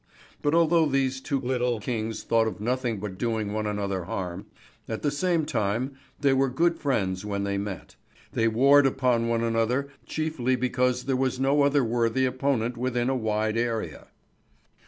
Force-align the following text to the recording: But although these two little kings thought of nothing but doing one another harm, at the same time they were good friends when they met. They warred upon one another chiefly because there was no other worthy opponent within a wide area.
But 0.41 0.55
although 0.55 0.87
these 0.87 1.21
two 1.21 1.39
little 1.39 1.79
kings 1.79 2.23
thought 2.23 2.47
of 2.47 2.59
nothing 2.59 2.99
but 2.99 3.19
doing 3.19 3.53
one 3.53 3.67
another 3.67 4.05
harm, 4.05 4.47
at 4.89 5.03
the 5.03 5.11
same 5.11 5.45
time 5.45 5.95
they 6.19 6.33
were 6.33 6.49
good 6.49 6.79
friends 6.79 7.23
when 7.23 7.43
they 7.43 7.59
met. 7.59 7.97
They 8.33 8.47
warred 8.47 8.87
upon 8.87 9.27
one 9.27 9.43
another 9.43 9.89
chiefly 10.07 10.55
because 10.55 11.03
there 11.03 11.15
was 11.15 11.39
no 11.39 11.61
other 11.61 11.83
worthy 11.83 12.25
opponent 12.25 12.77
within 12.77 13.09
a 13.11 13.15
wide 13.15 13.57
area. 13.57 14.07